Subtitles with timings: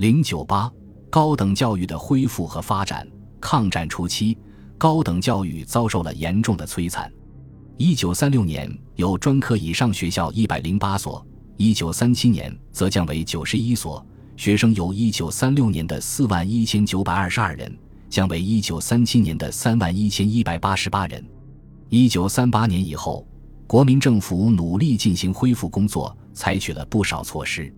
[0.00, 0.72] 零九八
[1.10, 3.06] 高等教育的恢复和发展。
[3.38, 4.34] 抗战初期，
[4.78, 7.12] 高等教育遭受了严重的摧残。
[7.76, 11.22] 一九三六年有专科以上学校一百零八所，
[11.58, 14.02] 一九三七年则降为九十一所，
[14.38, 17.70] 学生由一九三六年的四万一千九百二十二人
[18.08, 21.22] 降为一九三七年的三万一千一百八十八人。
[21.90, 23.28] 一九三八年以后，
[23.66, 27.70] 国民政府努力进行恢复工作，采取了不少措施。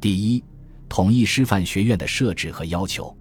[0.00, 0.42] 第一，
[0.90, 3.16] 统一师范学院的设置和要求。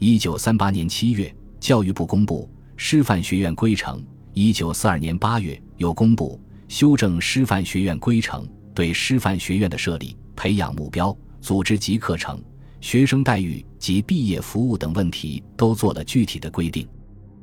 [0.00, 4.04] 一九三八年七月，教育部公布师范学院规程。
[4.32, 8.44] 一九四二年八月，又公布修正师范学院规程，
[8.74, 12.42] 对师范学院的设立、培养目标、组织及课程、
[12.80, 16.84] 学生待遇及毕业服务等问题都做了具体的规定。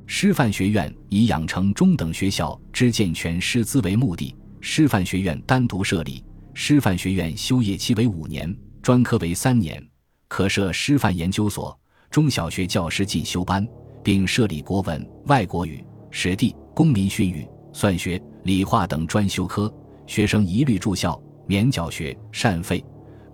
[0.05, 6.21] 师范学院以养成中等学校之健全师资为目的，师范学院单独设立。
[6.53, 9.81] 师范学院修业期为五年，专科为三年，
[10.27, 11.77] 可设师范研究所、
[12.09, 13.67] 中小学教师进修班，
[14.03, 16.55] 并设立国文、外国语、史地。
[16.73, 19.71] 公民训语、算学、理化等专修科，
[20.07, 22.83] 学生一律住校，免缴学膳费。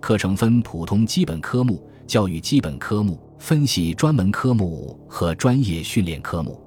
[0.00, 6.60] 课程分普通基本科目、教育基本科目、分析专门科目和专业训练科目。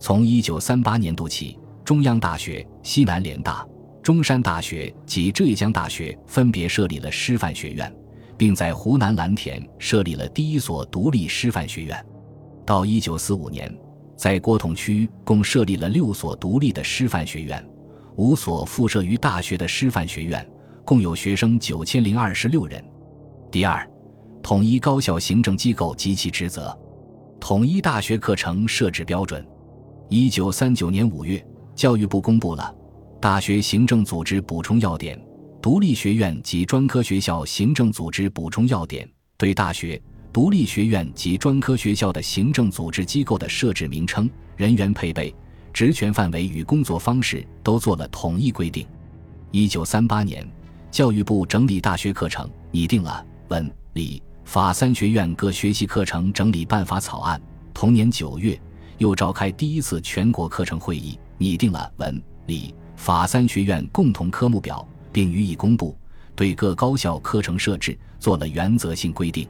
[0.00, 3.64] 从一九三八年度起，中央大学、西南联大、
[4.02, 7.94] 中山大学及浙江大学分别设立了师范学院，
[8.36, 12.06] 并在湖南蓝田设立了第一所独立师范学院。
[12.64, 13.72] 到一九四五年。
[14.16, 17.62] 在国统区共设立了六所独立的师范学院，
[18.16, 20.44] 五所附设于大学的师范学院，
[20.86, 22.82] 共有学生九千零二十六人。
[23.50, 23.86] 第二，
[24.42, 26.74] 统一高校行政机构及其职责，
[27.38, 29.46] 统一大学课程设置标准。
[30.08, 32.74] 一九三九年五月，教育部公布了
[33.20, 35.18] 《大学行政组织补充要点》，
[35.66, 39.04] 独立学院及专科学校行政组织补充要点，
[39.36, 40.00] 对大学。
[40.32, 45.34] 独立学院及专科学校的行政组织机构的设置名称、人员配备、
[45.72, 48.86] 职权范围与工作方式都做了统一规定。
[49.50, 50.48] 一九三八年，
[50.92, 57.42] 教育部整理大学课程，拟定了文、理、法三学院各学习课程整理办法草案。
[57.74, 58.56] 同年九月，
[58.98, 65.96] 又召开第一次全国课程会议，拟定了文、理、法三学院共同科目表，并予以公布，
[66.34, 69.48] 对各高校课程设置做了原则性规定。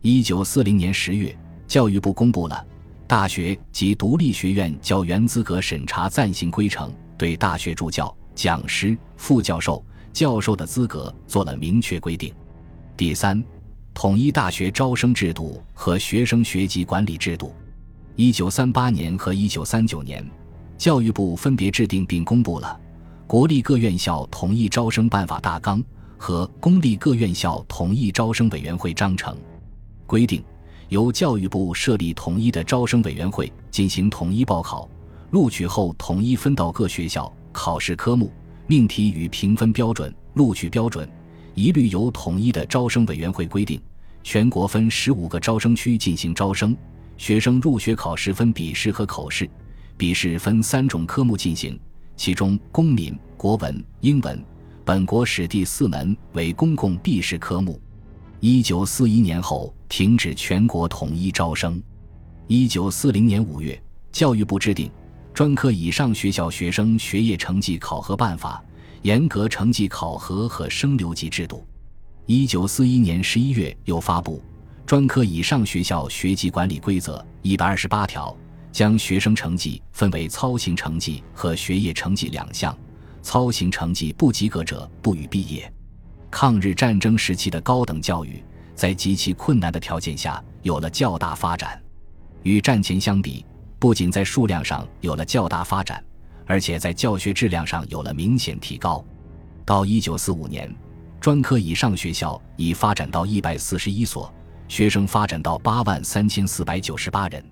[0.00, 1.32] 一九四零年十月，
[1.68, 2.56] 教育部公布了
[3.06, 9.80] 《大学及独立学院教员资格审查暂行规程》，对大学助教、讲师、副教授、
[10.12, 12.34] 教授的资格做了明确规定。
[12.96, 13.40] 第三，
[13.94, 17.54] 统一大学招生制度和学生学籍管理制度。
[18.16, 20.28] 一九三八年和一九三九年，
[20.76, 22.76] 教育部分别制定并公布了
[23.26, 25.80] 《国立各院校统一招生办法大纲》
[26.16, 29.34] 和《公立各院校统一招生委员会章程》。
[30.06, 30.44] 规定，
[30.90, 34.88] 由教育部设立统一的招生委员会进行统一报考，
[35.32, 37.32] 录取后统一分到各学校。
[37.50, 38.30] 考试科目、
[38.68, 41.08] 命题与评分标准、录取标准，
[41.54, 43.80] 一律由统一的招生委员会规定。
[44.22, 46.76] 全国分十五个招生区进行招生，
[47.16, 49.50] 学生入学考试分笔试和口试，
[49.96, 51.76] 笔试分三种科目进行，
[52.16, 54.42] 其中公民、国文、英文、
[54.84, 57.80] 本国史第四门为公共必试科目。
[58.40, 61.82] 一九四一年后停止全国统一招生。
[62.46, 63.80] 一九四零年五月，
[64.12, 64.88] 教育部制定
[65.32, 68.62] 《专科以上学校学生学业成绩考核办法》，
[69.02, 71.66] 严格成绩考核和升留级制度。
[72.26, 74.38] 一九四一年十一月，又发布
[74.84, 78.36] 《专科以上学校学籍管理规则》一百二十八条，
[78.76, 82.76] 将学生成绩分为操行成绩和学业成绩两项，
[83.22, 85.72] 操行成绩不及格者不予毕业。
[86.30, 88.44] 抗日战争时期的高等教育，
[88.74, 91.82] 在极其困难的条件下有了较大发展。
[92.42, 93.46] 与战前相比，
[93.78, 96.04] 不仅在数量上有了较大发展，
[96.44, 99.02] 而且在教学质量上有了明显提高。
[99.64, 100.70] 到一九四五年，
[101.18, 104.30] 专科以上学校已发展到一百四十一所，
[104.68, 107.42] 学生发展到八万三千四百九十八人。